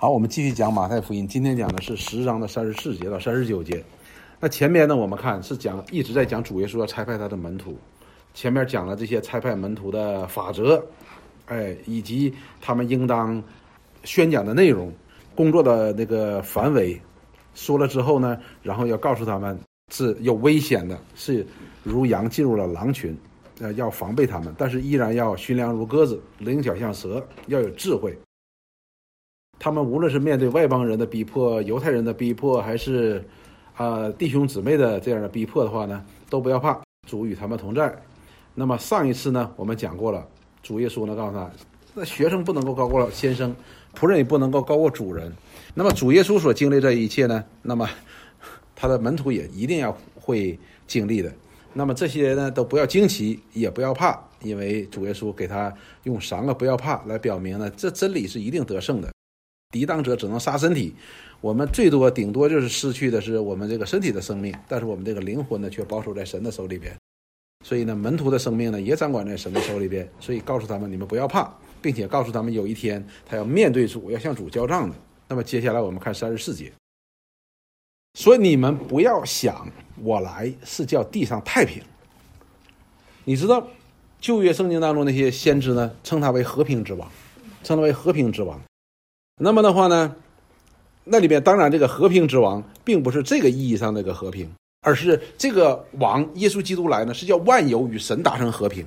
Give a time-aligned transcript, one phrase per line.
[0.00, 1.26] 好，我们继续讲马太福音。
[1.26, 3.84] 今天讲的是十章的三十四节到三十九节。
[4.38, 7.76] 那前面呢，我们看是讲一直在讲主耶稣要差派他的门徒，
[8.32, 10.80] 前面讲了这些差派门徒的法则，
[11.46, 13.42] 哎，以及他们应当
[14.04, 14.92] 宣讲的内容、
[15.34, 16.96] 工作的那个范围。
[17.54, 19.58] 说了之后呢，然后要告诉他们
[19.92, 21.44] 是有危险的，是
[21.82, 23.18] 如羊进入了狼群，
[23.58, 28.16] 呃，要防备他们，但是依然要驯良如鸽子，灵巧像蛇，要有智慧。
[29.58, 33.24] 他们无论是面对外邦人的逼迫、犹太人的逼迫，还是
[33.74, 37.92] 啊弟兄姊妹的这样的逼迫的话呢，都不要怕，主与他们同在。
[38.54, 40.26] 那么上一次呢，我们讲过了，
[40.62, 41.50] 主耶稣呢告诉他，
[41.94, 43.54] 那学生不能够高过先生，
[43.96, 45.32] 仆人也不能够高过主人。
[45.74, 47.88] 那么主耶稣所经历这一切呢，那么
[48.76, 51.32] 他的门徒也一定要会经历的。
[51.74, 55.72] 那么这些呢都不要惊奇，也不要怕，因为主耶稣给他
[56.04, 59.08] 用三个不要怕来表明呢，这真理是一定得胜的。
[59.70, 60.94] 抵挡者只能杀身体，
[61.42, 66.96] 我们最多顶多就是失去的是我们这个身体的生命，但是我们这个灵魂呢却保守在神的手里边。
[67.64, 70.08] 所以呢，门徒的生命呢也掌管在神的手里边。
[70.20, 71.52] 所以告诉他们，你们不要怕，
[71.82, 74.96] 并且告诉他们，有一天他要面对主，要向主交账的。
[75.28, 76.72] 那么接下来我们看三十四节，
[78.14, 81.82] 所以你们不要想我来是叫地上太平。
[83.24, 83.68] 你知道
[84.18, 87.10] 旧约圣经当中那些先知呢，称他为和平之王，
[87.62, 88.58] 称他为和平之王。
[89.40, 90.16] 那么的话呢，
[91.04, 94.50] 那里边当然这个和平之王，并不是这个意义上那个和平，
[94.82, 98.84] 而是这个王耶稣基督来呢，是叫万有与神达成和平，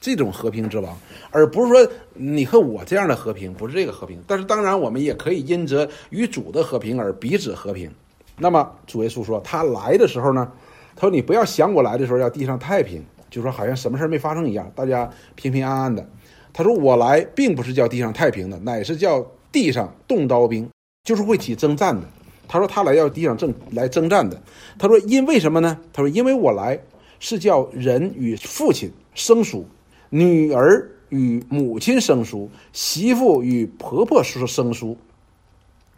[0.00, 0.96] 这种和平之王，
[1.30, 4.20] 而不是说你和我这样的和平，不是这个和平。
[4.26, 7.88] 但是当然，我们也可以因着与主的和平而彼此和平。
[8.36, 10.50] 那么主耶稣说，他来的时候呢，
[10.96, 16.04] 他说你不要想我来的时候要地上太平，就说好像什么事没发生一样，大家平平安安的。
[16.52, 19.24] 他说我来并不是叫地上太平的，乃是叫。
[19.50, 20.68] 地上动刀兵，
[21.04, 22.06] 就是会起征战的。
[22.46, 24.40] 他说他来要地上征来征战的。
[24.78, 25.78] 他说因为什么呢？
[25.92, 26.80] 他说因为我来
[27.20, 29.66] 是叫人与父亲生疏，
[30.08, 34.96] 女儿与母亲生疏，媳妇与婆婆是生疏。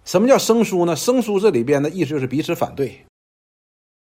[0.04, 0.97] 什么叫生疏呢？
[0.97, 3.00] 生疏这里边的意思就是彼此反对。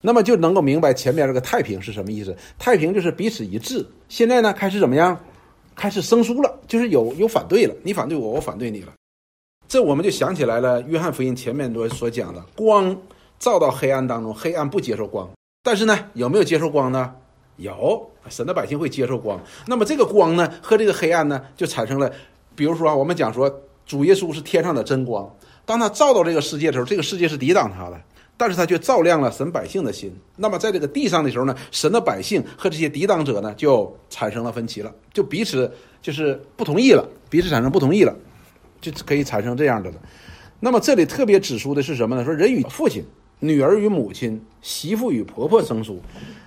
[0.04, 2.36] 那么就能够明白前面这个太平是什么意思？
[2.58, 3.86] 太平就是彼此一致。
[4.08, 5.20] 现在呢开始怎么样？
[5.76, 7.74] 开始生疏了，就是有有反对了。
[7.84, 8.92] 你反对我，我反对你了。
[9.72, 12.94] 这我们就想起来了，《约翰福音》前面多所讲的，光
[13.38, 15.26] 照到黑暗当中，黑暗不接受光。
[15.62, 17.10] 但是呢，有没有接受光呢？
[17.56, 19.40] 有，神的百姓会接受光。
[19.66, 22.12] 那么这个光呢，和这个黑暗呢，就产生了，
[22.54, 23.50] 比如说啊，我们讲说，
[23.86, 25.26] 主耶稣是天上的真光，
[25.64, 27.98] 当他照到这个世界的时候，这个世界是抵挡他的，
[28.36, 30.14] 但是他却照亮了神百姓的心。
[30.36, 35.72] 那么在这个地上的时候呢，神的百姓和这些抵挡者呢，就产生了分歧了，就彼此
[36.02, 38.14] 就是不同意了，彼此产生不同意了。
[38.82, 39.96] 就可以产生这样的了。
[40.60, 42.22] 那么这里特别指出的是什么呢？
[42.22, 43.02] 说人与父亲、
[43.40, 46.02] 女儿与母亲、媳妇与婆婆生疏。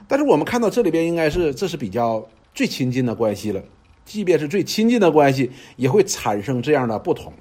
[0.08, 3.64] 但是我们看到这里边应该是这是比较最亲近的关系了。
[4.06, 7.34] 即便是最亲近的关系，也会产生这样的不同。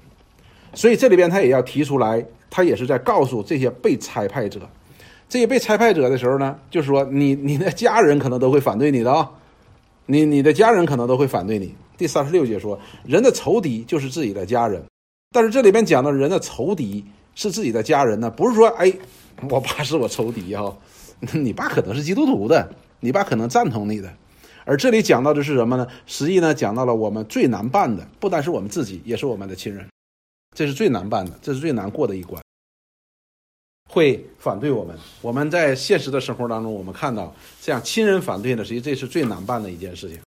[0.73, 4.67] 所以这里边他也要提出来，他也是在告诉这些被差派者，
[5.29, 9.29] 这些被差派者的时候呢，就是说你 你的家人可能都会反对你的啊，
[10.05, 11.73] 你你的家人可能都会反对你。
[11.97, 14.83] 第三十六节说，人的仇敌就是自己的家人，
[15.31, 18.91] 但是这里边讲到人的仇敌是自己的家人呢，不是说哎，
[19.49, 20.77] 我爸是我仇敌哈，
[21.33, 24.13] 你爸可能是基督徒的，你爸可能赞同你的，
[24.65, 25.87] 而这里讲到的是什么呢？
[26.05, 29.87] 实际呢讲到了我们最难办的，不单是我们自己，也是我们的亲人，
[30.53, 32.43] 这是最难办的，这是最难过的一关，
[33.89, 34.95] 会反对我们。
[35.21, 40.19] 我们在现实的生活当中，我们看到这样亲人反对呢，实际这是最难办的一件事情。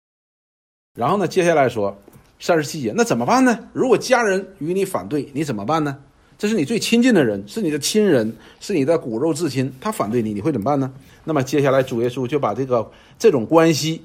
[0.97, 1.27] 然后呢？
[1.27, 1.95] 接下来说
[2.39, 3.69] 三十七节，那怎么办呢？
[3.71, 5.97] 如果家人与你反对，你怎么办呢？
[6.39, 10.91] 这是你最亲近的人，是你的亲人，是你的骨肉至亲，他反对你，你会怎么办呢？
[11.23, 14.03] 那么接下来主耶稣就把这个这种关系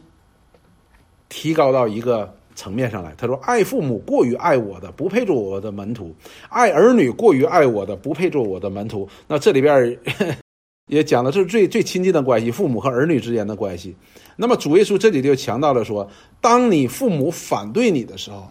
[1.29, 3.15] 提高到一个层面上来。
[3.17, 6.13] 他说：“爱父母过于爱我的，不配做我的门徒；
[6.49, 9.99] 爱儿女过于爱我的，不配做我的门徒。”那这里边
[10.89, 13.95] 也讲的是最最亲近的关系，父母和儿女之间的关系。
[14.37, 16.09] 那么主耶稣这里就强调了说，
[16.41, 18.51] 当你父母反对你的时候，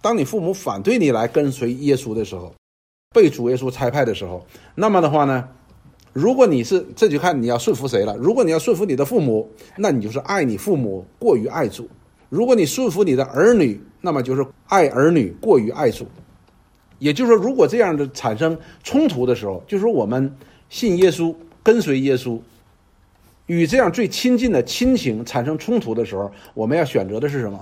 [0.00, 2.54] 当你父母反对你来跟随耶稣的时候，
[3.14, 5.48] 被主耶稣差派的时候，那么的话呢，
[6.12, 8.16] 如果你是这就看你要顺服谁了。
[8.16, 11.84] 如果你要顺服你的父母，那你就是爱你父母过于爱主；
[12.32, 16.06] 如果你顺服你的儿女，那么就是爱儿女过于爱主。
[16.98, 20.34] 也就是说，如果这样的产生冲突的时候，就是我们
[20.70, 21.34] 信耶稣。
[21.64, 22.40] 跟随耶稣，
[23.46, 27.60] 与这样最亲近的亲情产生冲突的时候，我们要选择的是什么？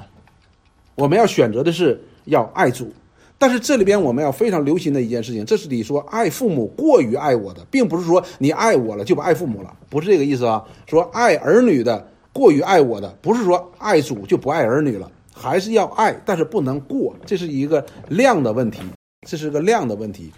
[0.94, 2.90] 我们要选择的是要爱主。
[3.36, 10.64] 但是这里边我们要非常留心的一件事情，这是你说爱父母过于爱我的，并不是说你爱我了就不爱父母了，不是这个意思啊。
[10.86, 18.80] 说爱儿女的过于爱我的，不是说爱主就不爱儿女了，还是要爱，但是不能过，这是一个量的问题，
[19.26, 20.30] 这是个量的问题。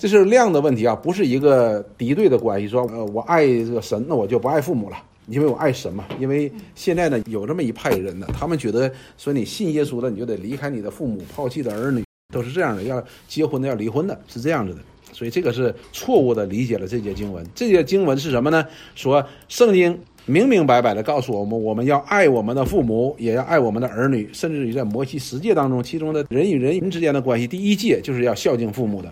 [0.00, 2.68] 这是量的问题啊，不是一个敌对的关系。
[2.68, 4.96] 说，呃，我爱这个神，那我就不爱父母了，
[5.26, 6.04] 因为我爱神嘛。
[6.20, 12.84] 因为现在呢，有这么一派人呢，他们觉得说你信耶稣了，你就得离开你的父母，抛弃的儿女，都是这样的。
[12.84, 14.80] 要结婚的，要离婚的，是这样子的。
[15.12, 17.44] 所以这个是错误的理解了这节经文。
[17.52, 18.64] 这节经文是什么呢？
[18.94, 19.98] 说圣经
[20.28, 29.10] 明明白白的告诉我们，我们要爱我们的父母，也要爱我们的儿女，甚至于在摩西十诫当中，其中的人与人之间的关系，第一诫就是要孝敬父母的。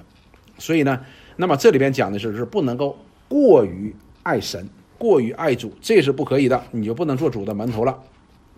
[0.58, 1.00] 所以呢，
[1.34, 2.94] 那么这里边讲的是是不能够
[3.28, 3.90] 过于
[4.24, 4.68] 爱神，
[4.98, 7.98] 过于爱主，这是不可以的，你就不能做主的门徒了。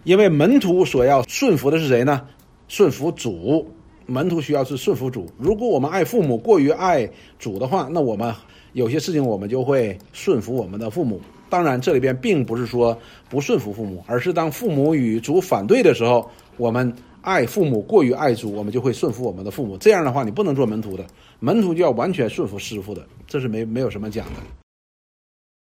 [0.02, 2.26] 因为门徒所要顺服的是谁呢？
[2.66, 3.64] 顺服主，
[4.06, 5.30] 门徒需要是顺服主。
[5.38, 7.08] 如果我们爱父母过于爱
[7.38, 8.34] 主的话，那我们
[8.72, 11.20] 有些事情我们就会顺服我们的父母。
[11.48, 12.98] 当然，这里边并不是说
[13.28, 16.94] 不顺服父母，而是当父母与主反对的时候，我们。
[17.20, 19.76] 爱父母过于爱主，我们就会顺服我们的父母。
[19.76, 21.04] 这样的话，你不能做门徒的，
[21.40, 24.34] 门徒就要完全顺服师傅的，这是没没有什么讲的。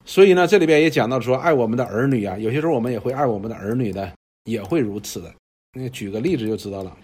[0.03, 4.11] 所以呢，这里边也讲到说，爱我们的儿女啊，有些时候我们也会爱我们的儿女的，
[4.45, 5.31] 也会如此的。
[5.77, 6.97] 那举个例子就知道了，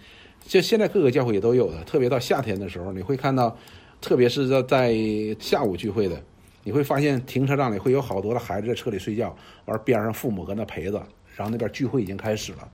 [0.44, 3.56] 就现在各个教会也都有的，特别到夏天的时候，你会看到，
[4.02, 4.94] 特别是在在
[5.38, 6.20] 下午聚会的，
[6.62, 10.98] 你会发现停车场里会有好多的孩子在车里睡觉，完边上父母搁那陪着，
[11.34, 12.68] 然后那边聚会已经开始了。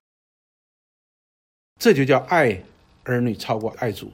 [1.79, 2.63] 这就叫爱
[3.05, 4.11] 儿女超过爱主。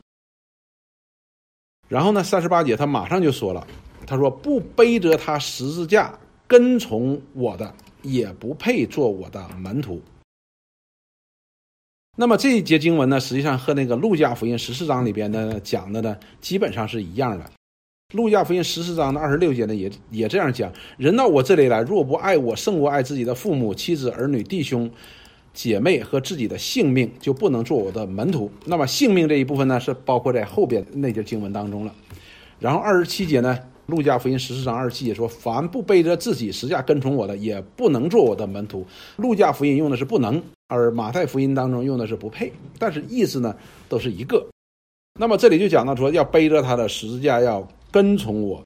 [1.89, 3.67] 然后呢，三十八节他马上就说了，
[4.07, 6.17] 他说：“不背着他十字架
[6.47, 10.01] 跟从我的，也不配做我的门徒。”
[12.17, 17.51] 那么这一节经文呢，实际上和那个路加福音十四章里边呢讲的呢，基本上是一样的。
[18.15, 24.91] 路加福音十四章的二十六节呢，也也这样讲：“人到我这里来，若不爱我胜过爱自己的父母、妻子、儿女、弟兄。”
[25.55, 28.51] 姐妹和自己的性命就不能做我的门徒。
[28.65, 31.95] 那么性命这一部分呢，是包括在后边那节经文当中了。
[32.59, 33.57] 然后二十七节呢，
[33.87, 38.85] 路加福音十四章二十七节说：“凡不背着自己十架跟从我的，也不能做我的门徒。”
[39.15, 43.55] 路加福音用的是不能，而马太福音当中用的是不配，但是意思呢
[43.89, 44.45] 都是一个。
[45.21, 47.65] 那么这里就讲到说，要背着他的十字架要
[47.95, 48.61] 跟从我。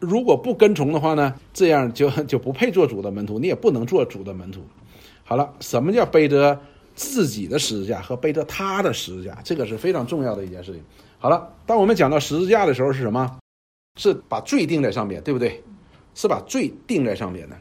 [0.00, 4.62] 如果不跟从的话呢，这样就 就不配做主的门徒，你也不能做主的门徒。
[5.24, 6.60] 好了，什么叫背着
[6.94, 9.36] 自己的十字架和背着他的十字架？
[9.42, 10.80] 这个是非常重要的一件事情。
[11.18, 13.36] 好了，当我们讲到十字架的时候，是什么？
[13.96, 15.60] 是把罪定在上面，对不对？
[16.14, 17.56] 是把罪定在上面的。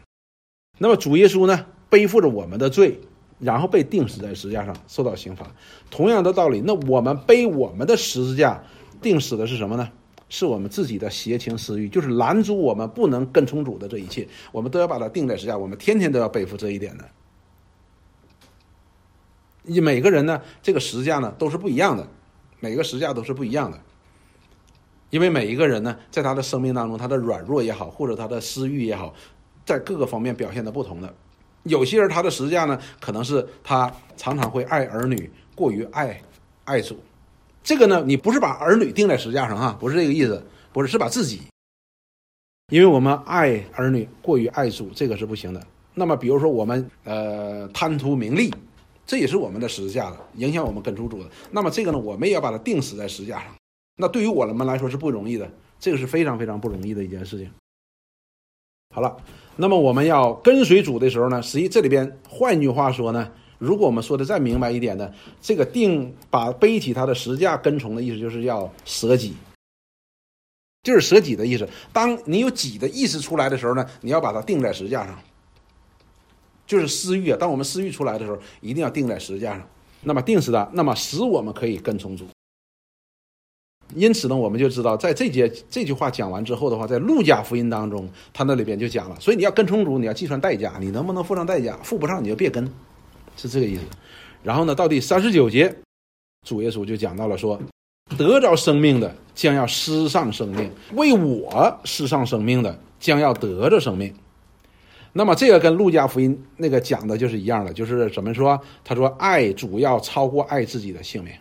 [0.77, 2.99] 那么主耶稣呢，背负着我们的罪，
[3.39, 5.47] 然后被钉死在十字架上，受到刑罚。
[5.89, 8.63] 同样的道理，那我们背我们的十字架，
[9.01, 9.89] 钉死的是什么呢？
[10.29, 17.05] 是我们自己的邪情私欲，就是拦阻我们不能跟从主的这一切，我们都要把它定在十字架，我们天天都要背负这一点的。
[19.63, 22.07] 你每个人呢，这个实价呢都是不一样的，
[22.59, 23.77] 每个实价都是不一样的，
[25.09, 29.13] 因为每一个人呢，在他的生命当中，他的软弱也好，或者他的私欲也好，
[29.65, 31.13] 在各个方面表现的不同的。
[31.63, 36.21] 有些人他的实价呢，可能是他常常会爱儿女过于爱
[36.63, 36.97] 爱主，
[37.67, 40.41] 这个呢，你不是把儿女钉在十字架上哈，不是这个意思，
[40.71, 41.41] 不是是把自己，
[42.69, 45.61] 因为我们爱儿女过于爱主，这个是不行的。
[45.93, 48.49] 那么比如说我们呃贪图名利。
[49.05, 51.29] 这也是我们的十字架了，影响我们跟主主的。
[51.49, 53.47] 那么这个呢，我们也要把它钉死在十字架上。
[53.95, 57.49] 那对于我们来说是不容易的，这个是非常非常不容易的一件事情。
[58.93, 59.15] 好了，
[59.55, 65.11] 那么我们要跟随主的时候呢，实际这里边换句话说呢，如果我们说的再明白一点呢，
[65.41, 69.33] 这个定把背起他的十字架跟从的意思，就是要舍己，
[70.83, 71.67] 就是舍己的意思。
[71.91, 75.17] 当你有己的意识出来的时候呢，你要把它定在十字架上。
[76.67, 77.37] 就是私欲啊！
[77.39, 79.65] 当我们私欲出来的时候，一定要定在十字架上。
[80.03, 82.27] 那么定死的，那么使我们可以跟从主。
[83.95, 89.17] 因此呢，我们就知道，在这节这句话讲完之后的话，在路加福音当中，他那里边就讲了。
[89.17, 91.77] 所以你要跟从主，你要计算代价，你能不能付上代价？
[91.83, 92.69] 付不上你就别跟，
[93.37, 93.83] 是这个意思。
[94.43, 95.73] 然后呢，到第三十九节，
[96.45, 97.57] 主耶稣就讲到了说，
[98.17, 104.13] 得着生命的将要失上生命，为我失上生命的将要得着生命。
[105.13, 108.59] 那么这个跟路加福音那个讲的就是一样的，就是怎么说？
[108.83, 111.33] 他说爱主要超过爱自己的性命。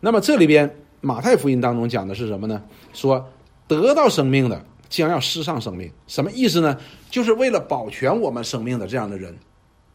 [0.00, 2.62] 那么这里边马太福音当中讲的是什么呢？
[2.92, 3.30] 说
[3.68, 6.78] 得到生命的将要失上生命，什么意思呢？
[7.10, 9.36] 就是为了保全我们生命的这样的人，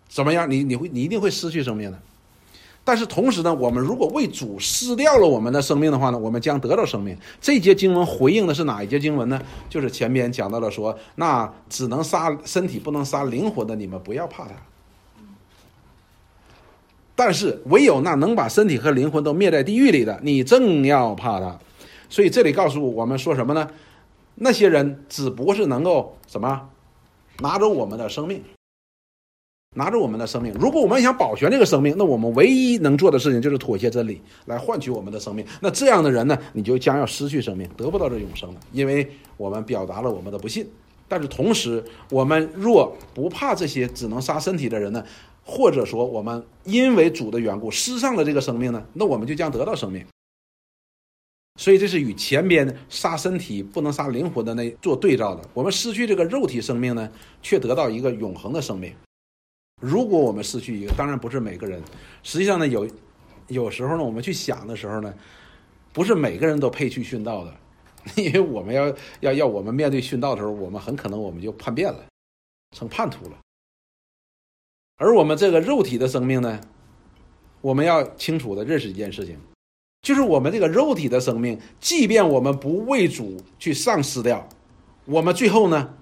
[0.10, 0.50] 怎么样？
[0.50, 2.00] 你你会你一定会失去生命的。
[2.84, 7.16] 但是同时呢，我们如果为主失掉了我们的生命的话呢，我们将得到生命。
[7.40, 9.40] 这节经文回应的是哪一节经文呢？
[9.70, 14.52] 就是前边讲到了说，那只能杀身体不能杀灵魂的，你们不要怕他。
[17.16, 21.60] 但是唯有那能把身体和灵魂都灭在地狱里的，你正要怕他。
[22.10, 23.70] 所以这里告诉我们说什么呢？
[24.36, 26.70] 那些人只不过是能够什么
[27.40, 28.42] 拿走我们的生命，
[29.76, 30.54] 拿着我们的生命。
[30.60, 35.46] 如果我们想保全这个生命，那我们唯一能做的事情就是妥协真理，来换取我们的生命。
[35.62, 39.08] 那这样的人呢，你就将要失去生命，得不到这永生了，因为
[39.38, 40.68] 我们表达了我们的不信。
[41.08, 45.04] 但是同时，我们若不怕这些只能杀身体的人呢？
[45.44, 50.06] 或者说，我们因为主的缘故失上了这个生命呢，那我们就将得到生命。
[51.60, 55.42] 所以这是与前边杀身体不能杀灵魂的那做对照的。
[55.54, 57.10] 我们失去这个肉体生命呢，
[57.42, 58.94] 却得到一个永恒的生命。
[59.80, 61.82] 如果我们失去一个，当然不是每个人。
[62.24, 62.88] 实际上呢，有
[63.48, 65.14] 有时候呢，我们去想的时候呢，
[65.94, 67.54] 不是每个人都配去殉道的，
[68.22, 72.06] 因为我们要要要我们面对殉道的时候，我们很可能我们就叛变了，
[72.76, 73.38] 成叛徒了。
[74.98, 76.60] 而我们这个肉体的生命呢，
[77.62, 79.38] 我们要清楚的认识一件事情，
[80.02, 84.46] 就是我们这个肉体的生命，即便我们不为主去丧失掉，
[85.06, 85.94] 我们最后呢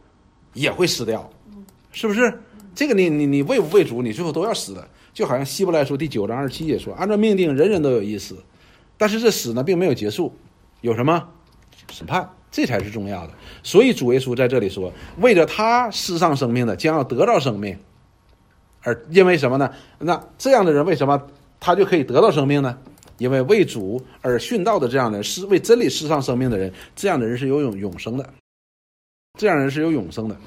[0.54, 1.30] 也会死掉，
[1.92, 2.42] 是不是？
[2.78, 4.88] 这个你你你为不为主，你最后都要死的。
[5.12, 8.38] 就好像希伯来书第九章二十七节说，按照命定，人人都有一死，
[9.00, 10.32] 但是这死呢并没有结束，
[10.82, 11.28] 有什么
[11.92, 12.30] 审判？
[12.52, 13.34] 这才是重要的。
[13.64, 17.76] 所以主耶稣在这里说，为了他失丧生命的，将要得到生命。
[18.84, 19.74] 而因为什么呢？
[19.98, 21.20] 那这样的人为什么
[21.60, 22.78] 他就可以得到生命呢？
[23.18, 28.30] 因为为主而殉道的这样的人，是为真理失丧生命的人，这样的人是有永永生的，
[29.40, 30.38] 这样人是有永生的。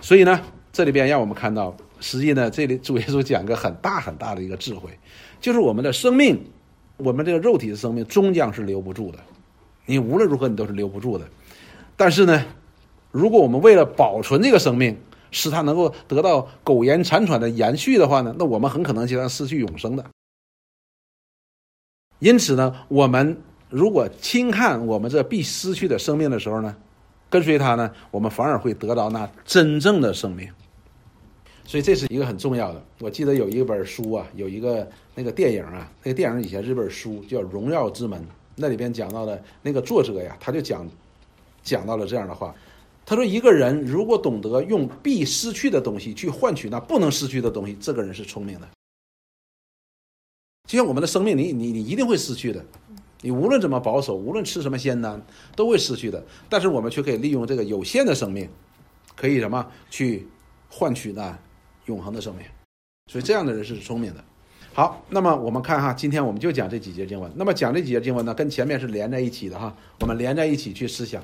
[0.00, 0.40] 所以呢，
[0.72, 4.90] 这里边让我们看到，实际呢，这里主耶稣讲个很大很大的一个智慧，
[5.40, 6.42] 就是我们的生命，
[6.96, 9.18] 我们这个肉体的生命终将是留不住的，
[9.84, 11.28] 你无论如何你都是留不住的。
[11.94, 12.44] 但是呢，
[13.10, 14.96] 如果我们为了保存这个生命，
[15.30, 20.04] 使它能够得到苟延残喘的延续的话呢，那我们很可能就将失去永生的。
[22.18, 23.36] 因此呢，我们
[23.68, 26.74] 如果轻看我们这必失去的生命的时候呢，
[27.28, 30.48] 跟随他呢，我们反而会得到那真正的生命。
[31.64, 32.84] 所以这是一个很重要的。
[32.98, 38.20] 我记得有一本书啊，有一个那个电影啊，那个电影以前是本书叫《荣耀之门》，
[38.56, 40.88] 那里边讲到的那个作者呀，他就讲
[41.62, 42.54] 讲到了这样的话。
[43.04, 48.68] 他说：“一个人如果懂得用必失去的东西去换取那不能失去的东西，这个人是聪明的。
[50.68, 52.64] 就像我们的生命，你你你一定会失去的。
[53.20, 55.20] 你无论怎么保守，无论吃什么仙丹，
[55.56, 56.24] 都会失去的。
[56.48, 58.48] 但是我们却可以利用这个有限的生命，
[59.16, 60.26] 可以什么去
[60.68, 61.36] 换取那
[61.86, 62.44] 永恒的生命。
[63.10, 64.24] 所以这样的人是聪明的。
[64.74, 67.30] 好，那么我们看哈，今天我们就讲这几节经文。
[67.36, 69.76] 那么讲这几节经文呢，跟前面是连在一起的哈。
[70.00, 71.22] 我们连在一起去思想。”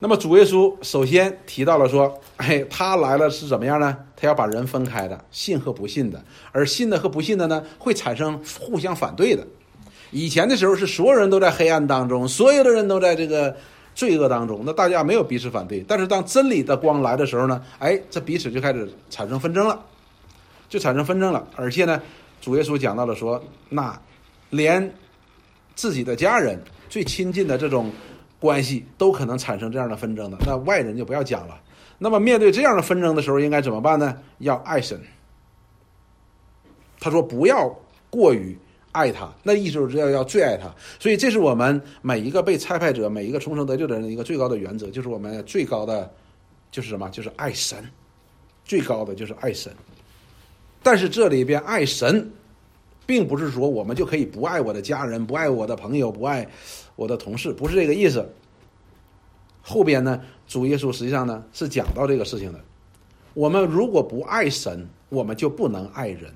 [0.00, 3.96] 那么主耶稣首先提到了说，哎，他来了是怎么样呢？
[4.16, 9.46] 他要把人分开的，信和不信的，而信的和不信的呢，会产生互相反对的。
[10.10, 13.56] 以前的时候是所有人都在黑暗当中，所有的人都在这个
[13.94, 15.84] 罪恶当中，那大家没有彼此反对。
[15.86, 19.80] 但是当真理的光来的时候呢，哎，这彼此就开始产生纷争了，
[20.68, 21.46] 就产生纷争了。
[21.56, 22.00] 而且呢，
[22.40, 23.98] 主耶稣讲到了说，那
[24.50, 24.94] 连
[25.74, 27.90] 自己的家人最亲近的这种。
[28.42, 31.60] 关系都可能产生这样的纷争的，那外人就不要讲了。
[31.98, 34.18] 那么面对这样的纷争的时候，应该怎么办呢？
[34.38, 35.00] 要爱神。
[36.98, 37.72] 他说不要
[38.10, 38.58] 过于
[38.92, 40.72] 爱他，那意思就是要要最爱他。
[41.00, 46.10] 所以这是我们每一个被差派者、每一个重生得救的人的一个最高的原则，就是我们最高的
[46.70, 47.08] 就是什么？
[47.10, 47.84] 就是爱神，
[48.64, 49.72] 最高的就是爱神。
[50.82, 52.30] 但是这里边爱神，
[53.06, 56.48] 并不是说我们就可以不爱我的家人、不爱我的朋友、不爱。
[56.94, 58.28] 我的同事不是这个意思。
[59.62, 62.60] 后边呢，主耶稣实际上呢是讲到这个事情的。
[63.32, 66.30] 我们如果不爱神，我们就不能爱人，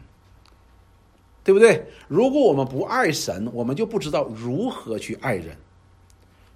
[1.46, 1.86] 对不对？
[2.08, 5.56] 如果我们不爱神，我们就不知道如何去爱人。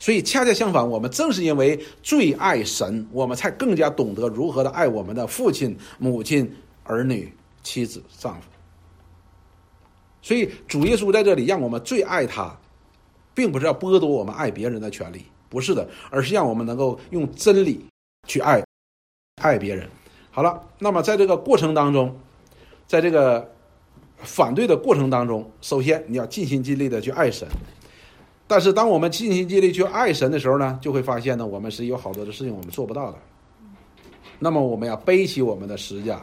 [0.01, 7.33] 所以恰恰相反，我们正是因为最爱神，我们才更加懂得如何的爱我们的父亲、母亲、儿女、
[7.63, 8.49] 妻子、丈夫。
[10.21, 12.55] 所以主耶稣在这里让我们最爱他。
[13.33, 17.81] 并不是要剥夺我们爱别人的权利，不是的，而是让我们能够用真理
[18.27, 18.63] 去爱，
[19.41, 19.89] 爱别人。
[20.33, 22.15] 好了，那么在这个过程当中，
[22.89, 23.49] 在这个
[24.23, 27.49] 反对的过程当中，首先你要尽心尽力的去爱神。
[28.47, 33.19] 但是当我们尽心尽力去爱神的时候呢，就会发现呢，我们是有好多的事情我们做不到的。
[34.39, 36.21] 那么我们要背起我们的十字架，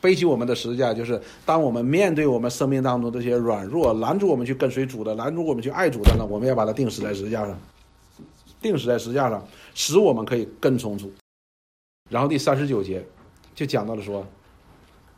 [0.00, 7.56] 背起我们的十字架，就是当我们面对我们生命当中这些软弱，拦住我们去跟随主的，拦住我们去爱主的呢，我们要把它钉死在十字架上，
[8.60, 11.12] 钉死在十字架上，使我们可以跟从主。
[12.10, 13.04] 然后第三十九节
[13.54, 14.26] 就讲到了说，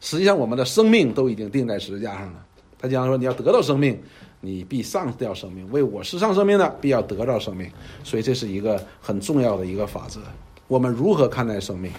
[0.00, 2.46] 实际上我们的生命都已经钉在十字架上了。
[2.78, 3.98] 他讲说，你要得到生命，
[4.40, 7.70] 你必丧掉生命；为我世上生命的，必要得到生命。
[8.04, 10.20] 所以这是一个很重要的一个法则。
[10.68, 11.90] 我们如何看待生命？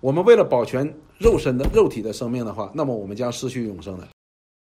[0.00, 4.08] 我们为了保全肉身的肉体的生命的话，那么我们将失去永生的。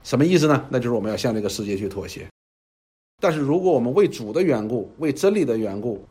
[0.04, 0.66] 什么意思呢？
[0.70, 2.28] 那就是我们要向这个世界去妥协。
[3.22, 6.04] 但是如果我们为主的缘故，为真理的缘故，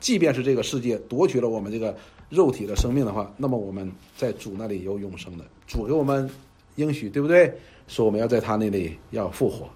[0.00, 1.96] 即便是这个世界夺取了我们这个
[2.30, 5.44] 肉体的生命的话，那么我们在主那里有永生的。
[5.66, 6.28] 主给我们
[6.76, 7.54] 应许，对不对？
[7.86, 9.68] 说我们要在他那里要复活。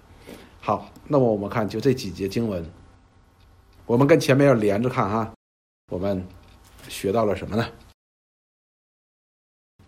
[0.60, 2.64] 好，那么我们看就这几节经文，
[3.84, 5.32] 我们跟前面要连着看哈。
[5.92, 6.26] 我们
[6.88, 7.68] 学到了什么呢？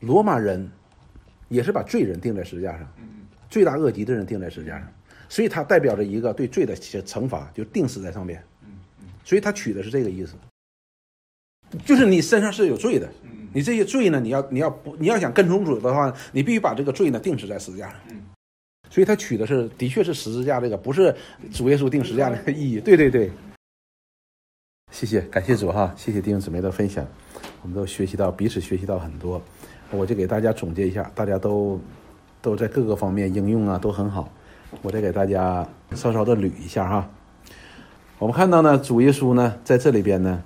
[0.00, 0.70] 罗马人
[1.48, 2.86] 也是把罪人钉在十字架上，
[3.48, 4.92] 罪大恶极的人钉在十字架上，
[5.30, 8.44] 所以它代表着一个对罪的惩罚，就钉死在上面。
[9.26, 10.34] 所以他取的是这个意思，
[11.84, 13.10] 就是你身上是有罪的，
[13.52, 18.00] 你这些罪呢，你要你要不你要想跟从主的话，你必须把这个罪呢定死在十字架上。
[18.88, 21.12] 所以他取的是的确是十字架这个，不是
[21.52, 22.78] 主耶稣定十字架那个意义。
[22.78, 23.32] 对对对，
[24.92, 27.04] 谢谢感谢主哈，谢谢弟兄姊妹的分享，
[27.62, 29.42] 我们都学习到彼此学习到很多，
[29.90, 31.80] 我就给大家总结一下，大家都
[32.40, 34.32] 都在各个方面应用啊都很好，
[34.82, 37.10] 我再给大家稍稍的捋一下哈。
[38.18, 40.42] 我们看到呢，主耶稣呢在这里边呢，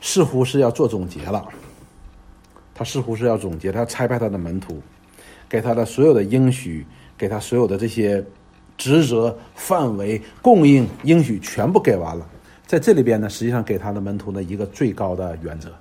[0.00, 1.42] 似乎是要做总结了。
[2.74, 4.82] 他似乎是要总结，他要拆派他的门徒，
[5.48, 6.84] 给他的所有的应许，
[7.16, 8.22] 给他所有的这些
[8.76, 12.28] 职责范围、供应应许全部给完了。
[12.66, 15.72] 在这里边呢，实际上给他的门徒呢一个最高的原则。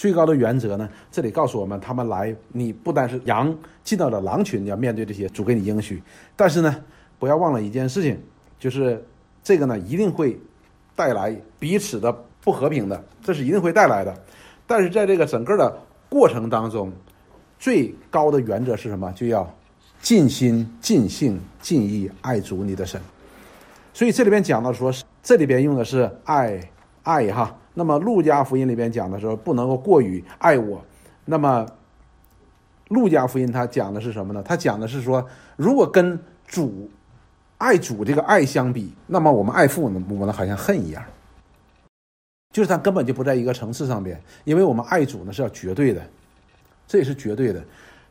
[0.00, 6.02] 最高的原则呢，这里告诉我们，他们来，你不单是羊进到了狼群，要面对这些主给你应许，
[6.34, 6.84] 但是呢，
[7.20, 8.20] 不要忘了一件事情，
[8.58, 9.00] 就是。
[9.42, 10.38] 这个呢，一定会
[10.94, 14.14] 带来彼此的不和平的，这是一定会带来的。
[14.66, 15.76] 但是在这个整个的
[16.08, 16.92] 过程当中，
[17.58, 19.12] 最高的原则是什么？
[19.12, 19.52] 就要
[20.00, 23.00] 尽心、尽性、尽意爱主你的神。
[23.92, 26.60] 所以这里边讲到说，这里边用的是爱
[27.02, 27.56] 爱哈。
[27.74, 30.80] 那么路加福音里边讲的时候，不能够过于爱我。
[31.24, 31.66] 那么
[32.88, 34.42] 路加福音他讲的是什么呢？
[34.42, 36.88] 他讲的是说，如果跟主。
[37.62, 41.00] 爱主这个爱相比，那么我们爱父呢，我们好像恨一样，
[42.52, 44.20] 就是他根本就不在一个层次上边。
[44.42, 46.04] 因为我们爱主呢是要绝对的，
[46.88, 47.64] 这也是绝对的。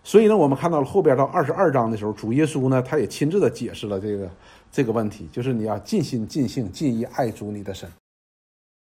[0.06, 4.32] 所以呢，我们看到了后边到二十二章的时候，主耶稣呢他也亲自的解释了这个
[4.72, 7.92] 这个问题，就是你要尽心尽性尽意爱主你的神。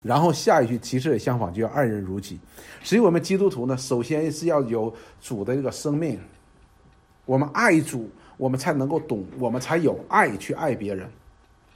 [0.04, 2.38] 然后下一句其实也相反，就要爱人如己。
[2.82, 6.20] 所以我们基督徒呢，首先是要有主的这个生命，
[7.24, 8.10] 我们爱主。
[8.42, 11.08] 我们才能够懂，我们才有爱去爱别人，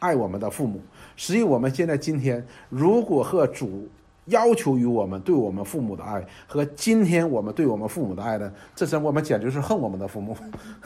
[0.01, 0.81] 爱我们的父母。
[1.15, 3.89] 实际我们现在今天，如果和主
[4.25, 10.37] 要求于我们对我们父母的爱，和今天我们对我们父母的爱呢，这是我们简直是恨我们的父母，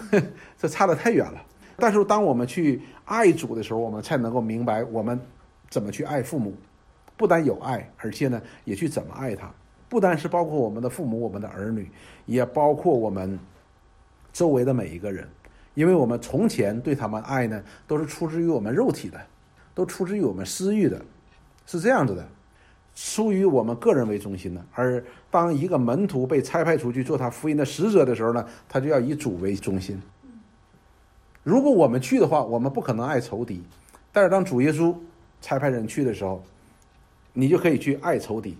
[0.59, 1.43] 这差得太远了。
[1.79, 5.19] 但是当我们去爱主的时候，我们才能够明白我们
[5.71, 6.53] 怎么去爱父母，
[7.16, 9.51] 不但有爱，而且呢，也去怎么爱他。
[9.88, 11.90] 不单是包括我们的父母、我们的儿女，
[12.27, 13.38] 也包括我们
[14.31, 15.27] 周围的每一个人。
[15.75, 19.21] 因为我们从前对他们爱呢，都是出自于我们肉体的，
[19.75, 21.01] 都出自于我们私欲的，
[21.67, 22.27] 是这样子的，
[22.95, 24.65] 出于我们个人为中心的。
[24.75, 30.01] 而当一个门徒被差派出去做他福音的使者的时候呢，他就要以主为中心。
[31.43, 33.63] 如果我们去的话，我们不可能爱仇敌；
[34.13, 34.95] 但是当主耶稣
[35.41, 36.43] 差派人去的时候，
[37.33, 38.59] 你就可以去爱仇敌。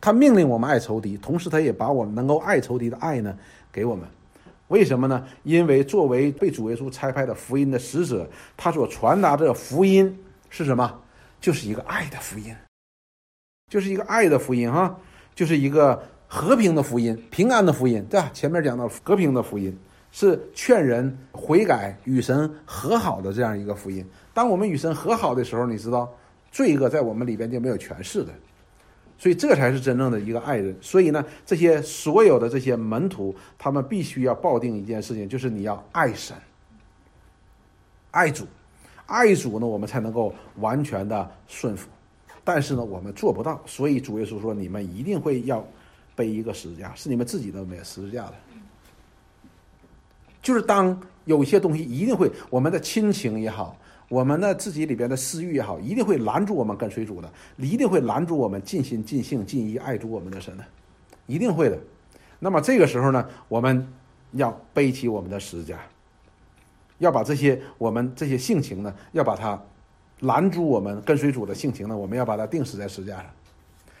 [0.00, 3.36] 他命令我们爱仇敌，同时他也把我们能够爱仇敌的爱呢
[3.70, 4.08] 给我们。
[4.70, 5.26] 为什么呢？
[5.42, 11.00] 因为作为被主耶稣差派的福音的使者，他所传达的福音是什么？
[11.40, 12.54] 就是一个爱的福音，
[13.68, 14.96] 就是一个爱的福音哈，
[15.34, 18.30] 就是一个和平的福音、平安的福音，对吧？
[18.32, 19.76] 前面讲到和平的福音
[20.12, 24.06] 是劝人悔改、与神和好的这样一个福音。
[24.32, 26.08] 当我们与神和好的时候，你知道
[26.52, 28.32] 罪恶在我们里边就没有权势的。
[29.20, 30.74] 所以这才是真正的一个爱人。
[30.80, 36.34] 所以呢，这些所有的这些门徒，他们必须要抱定一件事情，就是你要爱神、
[38.12, 38.46] 爱主、
[39.04, 41.86] 爱主呢，我们才能够完全的顺服。
[42.42, 43.60] 但是呢，我们做不到。
[43.66, 45.62] 所以主耶稣说：“你们一定会要
[46.16, 48.34] 背一个十字架，是你们自己的没十字架的。”
[50.40, 53.76] 就是当有些东西一定会，我们的亲情也好。
[54.10, 60.64] 我们呢自己里边的私欲也好，一定会拦住我们跟随主的，一定会拦住我们尽心尽性尽意爱主我们的神的，
[61.26, 61.78] 一定会的。
[62.40, 63.86] 那么这个时候呢，我们
[64.32, 65.78] 要背起我们的十字架，
[66.98, 69.62] 要把这些我们这些性情呢，要把它
[70.22, 73.26] 拦住我们跟随主的性情呢，我们要把它钉死在十字架上，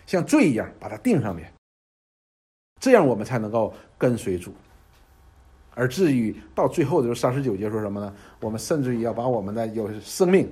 [0.06, 1.48] 像罪一样把它钉上面，
[2.80, 4.52] 这样我们才能够跟随主。
[5.74, 8.12] 而至于到最后的时候，三十九节说什么呢？
[8.40, 10.48] 我们甚至于要把我们的有生命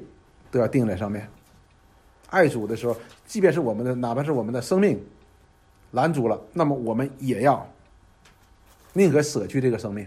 [0.50, 1.28] 都要定在上面。
[2.30, 4.98] 爱主的时候，即便是我们的，哪怕是我们的生命
[5.92, 7.66] 拦阻了，那么我们也要
[8.92, 10.06] 宁可舍去这个生命，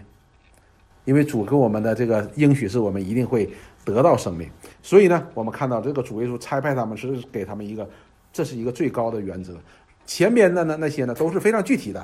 [1.04, 3.52] 因为主给我们的这个应许是我们一定会
[3.84, 4.48] 得到生命。
[4.82, 7.88] 所以呢，我们看到这个主耶稣差派他们是给他们一个，
[8.32, 9.56] 这是一个最高的原则。
[10.06, 12.02] 前边的呢那些呢都是非常具体的，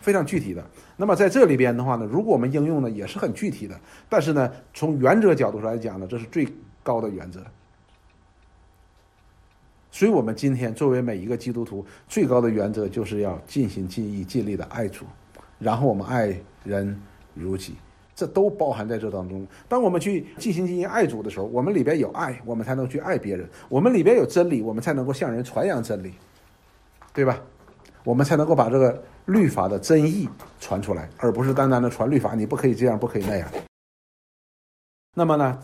[0.00, 0.64] 非常具体的。
[0.96, 6.46] 那么在这里边的话呢，如果我们应用呢也是很具体的，但是呢从原则角度上来讲呢，这是最
[6.82, 7.40] 高的原则。
[9.92, 15.04] 所以，我们今天作为每一个基督徒，最高的原则就是要尽心尽意尽力的爱主，
[15.58, 16.32] 然后我们爱
[16.62, 16.96] 人
[17.34, 17.74] 如己，
[18.14, 19.44] 这都包含在这当中。
[19.68, 26.12] 当我们去尽心尽意爱主的时候，我们里边有爱，我们才能去爱别人；我们里边有真理，我们才能够向人传扬真理，
[27.12, 27.42] 对吧？
[28.04, 30.28] 我们才能够把这个律法的真意
[30.60, 33.48] 传出来，而不是单单的传律法，你不可以这样，不可以那样。
[35.14, 35.58] 那么呢，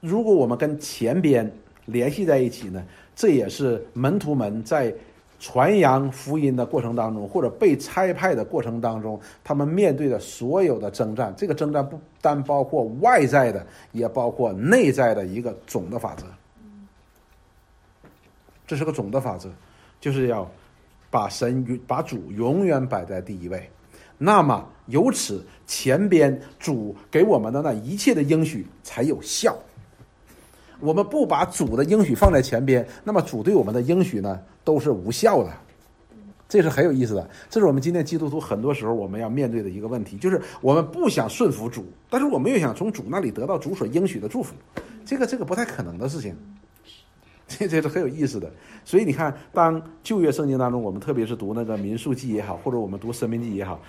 [0.00, 1.50] 如果我们跟前边
[1.86, 2.84] 联系在一起呢？
[3.16, 4.92] 这也是门徒们在
[5.38, 11.32] 传扬福音的过程当中，或者被差派的过程当中，他们面对的所有的征战。
[11.36, 16.26] 这个征战不单包括外在的，也包括内在的一个总的法则。
[18.66, 19.48] 这是个总的法则，
[20.00, 20.50] 就是要
[21.14, 23.70] 把神把主永远摆在第一位。
[24.18, 29.56] 那么由此前边主给我们的那一切的应许才有效。
[30.80, 35.52] 我们不把主的应许放在前边，那么主对我们的应许呢都是无效的，
[36.48, 37.30] 这是很有意思的。
[37.48, 44.52] 这是我们今天基督徒很多时候我们要面对的一个问题，就是我们不想顺服主，但是我们又想从主那里得到主所应许的祝福，
[45.04, 46.36] 这个这个不太可能的事情，
[47.58, 48.50] 这这是很有意思的。
[48.84, 53.80] 所以你看，当旧约圣经当中，我们特别是读那个民数记也好，或者我们读生命记也好，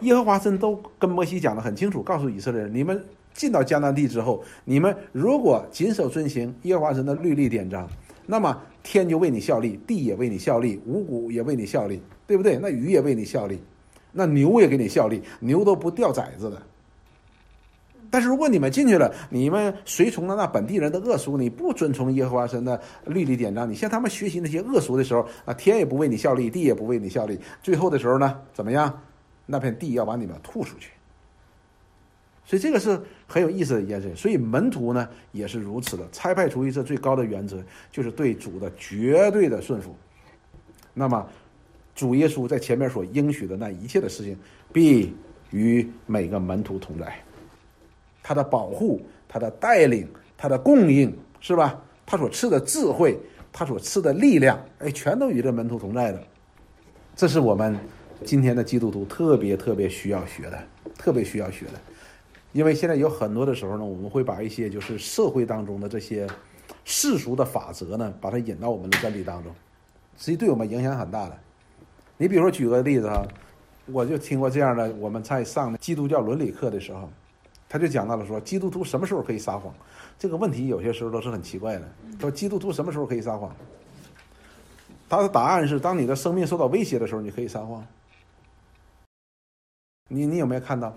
[0.00, 3.02] 耶和华神都跟摩西讲的很清楚，告诉以色列人，你们。
[3.32, 7.88] 进到迦南地之后，你们如果谨守遵行耶和华神的律例典章，
[8.26, 12.58] 那么天就为你效力，地也为你效力，五谷也为你效力，对不对？
[12.60, 13.60] 那鱼也为你效力，
[14.10, 16.60] 那牛也给你效力，牛都不掉崽子的。
[18.10, 29.00] 但是如果你们进去了，你们随从了那本地人的恶俗，你不遵从耶和华神的律例典章，你向他们学习那些恶俗的时候，啊，天也不为你效力，地也不为你效力，最后的时候呢，怎么样？
[29.46, 30.90] 那片地要把你们吐出去。
[32.44, 34.14] 所以这个是很有意思的一件事。
[34.16, 36.08] 所以门徒呢也是如此的。
[36.10, 39.94] 差派主义者最高的原则就是对主的绝对的顺服。
[40.92, 41.24] 那么，
[41.94, 44.36] 主耶稣在前面所应许的那一切的事情，
[44.72, 45.14] 必
[45.50, 47.12] 与每个门徒同在。
[48.22, 51.80] 他的保护、他的带领、他的供应，是吧？
[52.06, 53.18] 他所赐的智慧、
[53.52, 56.22] 他所赐的力量，哎，全都与这门徒同在的。
[57.14, 57.78] 这是我们
[58.24, 60.58] 今天的基督徒特别特别需要学的，
[60.96, 61.72] 特别需要学的。
[62.52, 66.26] 因为现在有很多的时候呢，我们会把一些就是社会当中的这些
[66.84, 69.52] 世俗的法则呢，把它引到我们的真理当中，
[70.18, 71.38] 实际对我们影响很大的。
[72.16, 73.24] 你比如说举个例子哈，
[73.86, 77.08] 我就听过这样的，我们在上基督教伦理课的时候，
[77.72, 79.72] 他就讲到了说，基督徒什么时候可以撒谎？
[80.18, 81.88] 这个问题有些时候都是很奇怪的。
[82.18, 83.54] 说基督徒什么时候可以撒谎？
[85.08, 87.86] 他的答案是：当你的生命受到威胁的时候，你可以撒谎。
[90.08, 90.92] 你你有没有看到？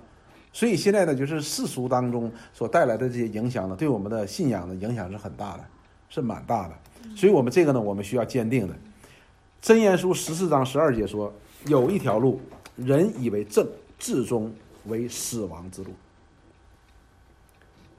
[0.51, 5.63] 所以现在呢，就是世俗当中所带来的这些影响呢，对我们的信仰的影响是很大的，
[6.09, 6.73] 是蛮大的。
[7.15, 8.73] 所以我们这个呢，我们需要坚定的。
[9.61, 11.31] 真言书十四章十二节说
[11.65, 12.41] ：“有一条路，
[12.75, 13.67] 人以为正，
[13.99, 14.51] 至终
[14.85, 15.91] 为死亡之路。”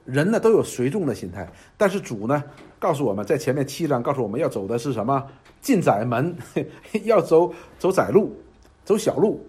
[0.05, 2.43] 人呢都有随众的心态，但是主呢
[2.79, 5.21] 告诉我们在前面七章告诉我们要走的是什么？
[5.61, 6.35] 进窄门，
[7.03, 8.35] 要走走窄路，
[8.83, 9.45] 走小路。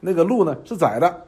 [0.00, 1.26] 那个路呢是窄的。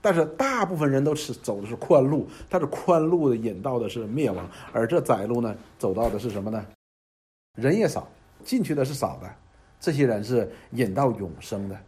[0.00, 6.64] 但是大部分人都是走的是宽路，但是宽路的引到的是灭亡，而这窄路呢，走到的是什么呢？
[7.56, 8.08] 人也少，
[8.42, 9.32] 进去的是少的，
[9.78, 11.78] 这些人是引到永生的。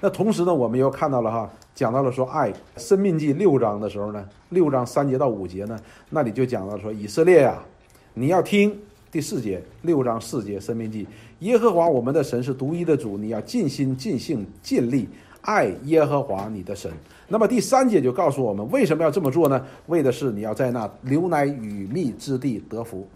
[0.00, 5.76] 那同时呢，我们又看到了哈，讲到了说爱，生命记六章的时候呢，六章三节到五节呢，
[6.10, 7.60] 那里就讲到说以色列呀，
[8.14, 8.72] 你要听
[9.10, 11.04] 第四节，六章四节生命记，
[11.40, 15.08] 耶和华我们的神是独一的主，你要尽心尽性尽力。
[15.40, 16.92] 爱耶和华你的神。
[17.26, 19.64] 那么第三节就告诉我们为什么要这么做呢？
[19.86, 23.08] 为的是你要在那流奶与蜜之地得福。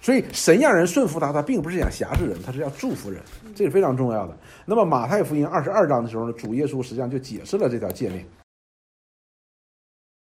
[0.00, 3.20] 所以神让人顺服他，他并不是想辖制人，他是要祝福人，
[3.54, 4.36] 这是非常重要的。
[4.64, 8.24] 那么马太福音二十二章的时候呢，主耶稣实际上就解释了这条诫命。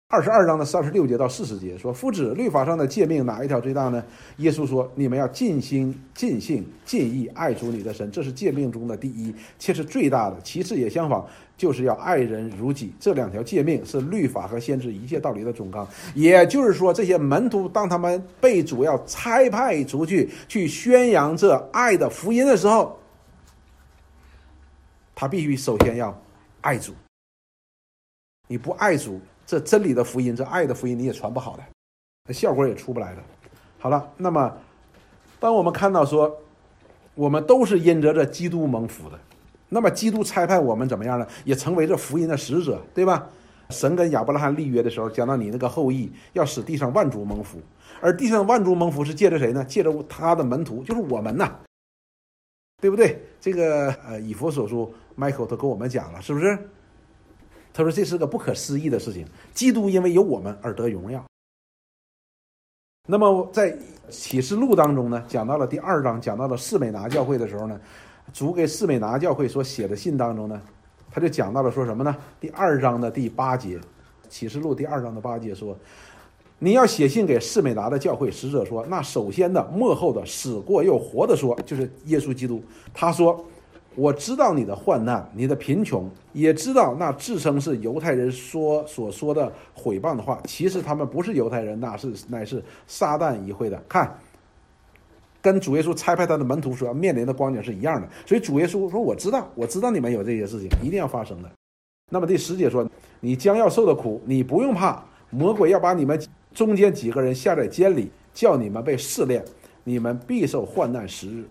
[0.09, 4.03] 二十二章的三十六节到四十节说：“夫子，律法上的诫命哪一条最大呢？”
[4.38, 10.40] 耶稣说：“你们要尽心、尽性、尽意爱主你的神，这是诫命中的第一，且是最大的。
[10.42, 12.95] 其次也相仿，就是要爱人如己。
[13.01, 15.85] 这两条诫命是律法和先知一切道理的总纲。
[16.14, 22.97] 也就是说，这些门徒当他们被主要差派出去去宣扬这爱的福音的时候，
[25.16, 26.16] 他必须首先要
[26.61, 26.95] 爱主。
[28.47, 31.62] 你不爱主。”这真理的福音，这爱的福音，你也传不好的，
[32.28, 33.22] 那效果也出不来的。
[33.78, 34.52] 好了，那么
[35.38, 36.37] 当我们看到说，
[37.14, 39.18] 我们都是因着这基督蒙福的，
[39.68, 41.26] 那么基督差派我们怎么样呢？
[41.44, 43.28] 也成为这福音的使者，对吧？
[43.70, 47.59] 神跟亚伯拉罕立约的时候，讲到你那个后裔要使地上万族蒙福，
[48.00, 49.64] 而地上万族蒙福是借着谁呢？
[49.64, 51.52] 借着他的门徒，就是我们呐，
[52.80, 53.20] 对不对？
[53.40, 56.56] 这个呃，以佛所书，Michael 都跟我们讲了，是不是？
[57.77, 59.27] 他说：“这是个不可思议的事情。
[59.53, 61.23] 基督因为有我们而得荣耀。
[63.07, 63.77] 那么在
[64.09, 67.79] 启示录当中呢，讲到了第二章，讲到了士美拿教会的时候呢，
[68.33, 70.59] 主给士美拿教会所写的信当中呢，
[71.11, 72.17] 他就讲到了说什么呢？
[72.41, 73.79] 第二章的第八节，
[74.27, 75.77] 启示录第二章的八节说：
[76.59, 82.65] 你要写信给士美拿的教会使者说，那首先的、幕后的、死过又活的说，就是耶稣基督。
[82.95, 83.39] 他说。”
[83.96, 93.82] 我知道你的患难，你的贫穷，也知道那自称是犹太人说所说的毁谤的话，其实他们不是犹太人，那是乃是撒旦议会的。
[93.88, 94.14] 看，
[95.40, 98.06] 跟主耶稣差派他的门徒所要面临的光景是一样的。
[98.26, 101.50] 所以主耶稣说：“我知道，我知道你们有这些事情，一定要发生的。”
[102.12, 102.87] 那么第十节说
[103.20, 106.20] ：“你将要受的苦，你不用怕，魔鬼要把你们
[106.52, 109.42] 中间几个人下在监里，叫你们被试炼，
[109.85, 111.44] 你们必受患难时日。”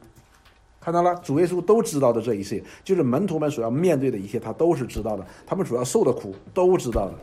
[0.85, 5.25] 看到了，主耶稣都知道的这一切，就是门徒们所要面对的一切，他都是知道的。
[5.43, 7.13] 他们所要受的苦都知道的。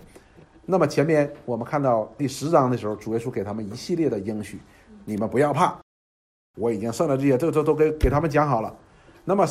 [0.66, 4.58] 那么前面我们看到第十章的时候，主耶稣给他们一系列的应许，
[5.04, 5.78] 你们不要怕，
[6.58, 8.76] 我已经胜了这些，这个都都给给他们讲好了。
[9.24, 9.46] 那么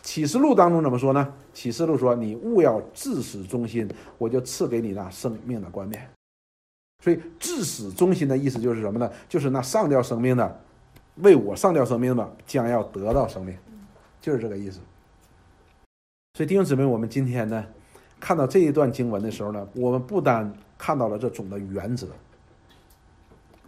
[0.00, 1.34] 启示录当中怎么说呢？
[1.52, 6.08] 启示录说，你勿要至死忠心，我就赐给你那生命的冠冕。
[7.02, 9.10] 所以至死忠心的意思就是什么呢？
[9.28, 10.60] 就是那上吊生命的。
[11.16, 13.56] 为我上吊生命的，将要得到生命，
[14.20, 14.80] 就是这个意思。
[16.34, 17.64] 所以弟兄姊妹，我们今天呢，
[18.20, 22.08] 看到这一段经文的时候呢，我们不单看到了这种的原则，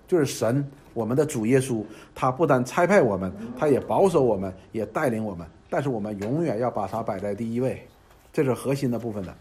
[0.07, 1.83] 就是神，我们的主耶稣，
[2.15, 7.89] 他不但差派我们，他也保守我们，也带领我们，但是我们永远要把他摆在第一位，
[8.31, 9.35] 这是核心的部分的。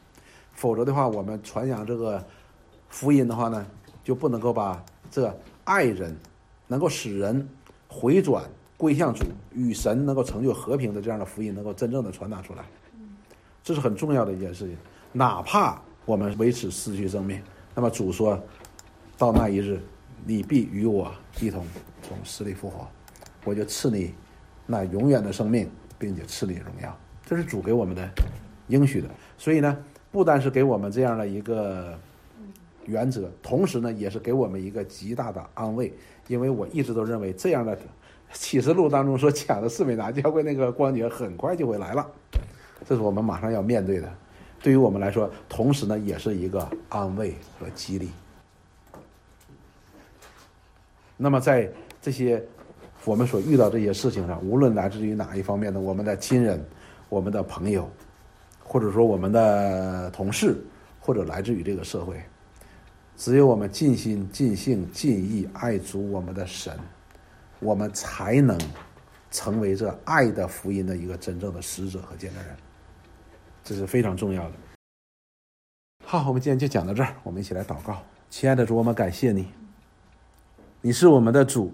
[0.54, 2.24] 否则的话，我们传扬这个
[2.88, 3.68] 福音的话呢，
[4.04, 6.16] 就不能够把这爱人，
[6.68, 7.46] 能够使人。
[7.88, 8.44] 回转
[8.78, 9.24] 归向主，
[9.54, 12.64] 与神能够成就和平的这样的福音，能够真正的传达出来，
[13.64, 14.78] 这是很重要的一件事情。
[15.14, 17.42] 哪怕我们为此失去生命，
[17.74, 18.40] 那么主说
[19.18, 19.82] 到那一日，
[20.26, 21.66] 你必与我一同
[22.04, 22.88] 从死里复活，
[23.46, 24.14] 我就赐你
[24.66, 26.96] 那永远的生命，并且赐你荣耀。
[27.26, 28.08] 这是主给我们的
[28.68, 29.10] 应许的。
[29.38, 29.78] 所以呢，
[30.12, 31.98] 不单是给我们这样的一个
[32.88, 35.94] 原则，同时呢，也是给我们一个极大的安慰。
[36.28, 37.78] 因为我一直都认为这样的
[38.34, 42.06] 启示录当中所讲的四美拿教会那个光景很快就会来了，
[42.86, 44.12] 这是我们马上要面对的。
[44.62, 48.10] 对于我们来说，同时呢也是一个安慰和激励。
[51.16, 51.72] 那么在
[52.02, 52.44] 这些
[53.06, 56.62] 我们所遇到这些事情上，无论来自于哪一方面的，我们的亲人、
[57.08, 57.90] 我们的朋友，
[58.64, 60.58] 或者说我们的同事，
[61.00, 62.22] 或者来自于这个社会。
[63.18, 66.80] 只有我们尽心、尽性、尽意爱主我们的神，
[67.60, 68.56] 我们才能
[69.32, 72.56] 成为这爱的福音的一个真正的使者和见证人。
[73.64, 74.54] 这是非常重要的。
[76.06, 78.04] 好，我们今天就讲到这儿，我们一起来祷告。
[78.30, 79.52] 亲爱的主，我们感谢你，
[80.80, 81.74] 你是我们的主，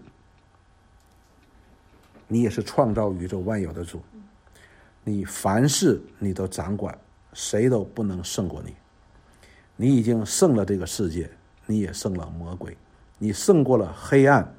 [2.27, 4.01] 你也是创造宇宙万有的主，
[5.03, 6.97] 你凡事你都掌管，
[7.33, 8.73] 谁都不能胜过你。
[9.75, 11.29] 你已经胜了这个世界，
[11.65, 12.77] 你也胜了魔鬼，
[13.17, 14.53] 你胜过了黑暗，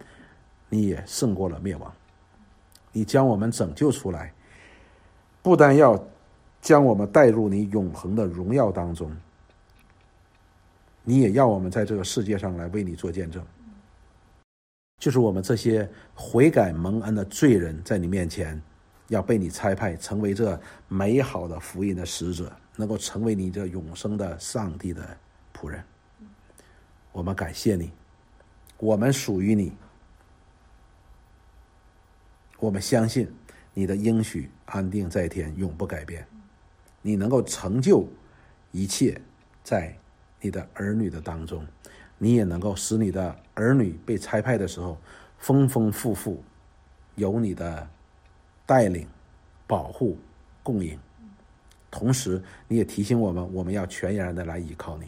[0.68, 1.92] 你也胜过了灭亡。
[2.92, 4.32] 你将我们拯救出来，
[5.42, 6.02] 不但要
[6.60, 9.10] 将我们带入你永恒的荣耀当中，
[11.02, 13.44] 你也要我们在这个世界上来为你做见证。
[15.00, 18.60] 就是我们这些悔改蒙恩的罪人，在你面前
[19.08, 22.50] 要被你差派，成为这美好的福音的使者。
[22.76, 25.16] 能够成为你这永生的上帝的
[25.54, 25.84] 仆人，
[27.12, 27.92] 我们感谢你，
[28.78, 29.72] 我们属于你，
[32.58, 33.32] 我们相信
[33.72, 36.26] 你的应许安定在天，永不改变。
[37.02, 38.08] 你能够成就
[38.72, 39.20] 一切
[39.62, 39.96] 在
[40.40, 41.64] 你的儿女的当中，
[42.18, 44.98] 你也能够使你的儿女被差派的时候
[45.38, 46.42] 丰丰富富，
[47.14, 47.88] 有你的
[48.66, 49.06] 带领、
[49.66, 50.18] 保护、
[50.62, 50.98] 供应。
[51.94, 55.06] 同时，你也提醒我们，我们要全然的来依靠你。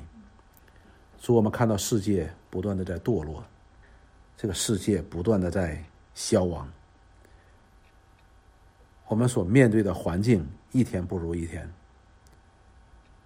[1.21, 3.45] 主，我们看到世界不断的在堕落，
[4.37, 5.83] 这个世界不断的在
[6.15, 6.71] 消亡，
[9.09, 11.69] 我们所面对的环境一天不如一天。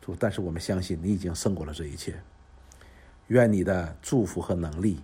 [0.01, 2.19] 主，但是我们相信你已经胜过了这一切。
[3.27, 4.99] 愿你的祝福和能力，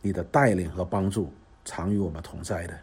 [0.00, 1.30] 你的带领和帮助
[1.62, 2.80] 常与我们同在的，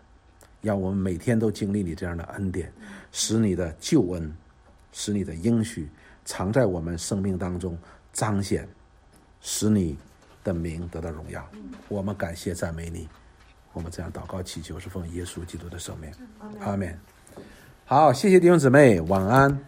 [0.65, 2.73] 让我们每天都经历你这样的恩典，
[3.12, 4.36] 使你的救恩，
[4.91, 5.88] 使你的应许
[6.25, 7.78] 常在我们生命当中
[8.12, 8.67] 彰显，
[9.41, 9.95] 使你
[10.43, 11.47] 的名得到荣耀。
[11.88, 13.08] 我们感谢赞美你，
[13.73, 16.12] 我们这样祷告祈求是奉耶稣基督的圣名，
[16.60, 16.97] 阿门。
[17.86, 19.65] 好，谢谢弟兄姊妹，晚安。